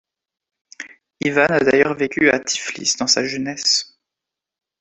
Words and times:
Ivan 1.23 1.45
a 1.53 1.59
d'ailleurs 1.59 1.93
vécu 1.93 2.31
à 2.31 2.39
Tiflis 2.39 2.95
dans 2.97 3.05
sa 3.05 3.23
jeunesse. 3.23 3.99